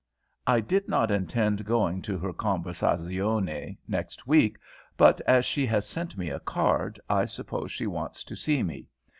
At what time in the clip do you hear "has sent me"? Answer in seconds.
5.67-6.31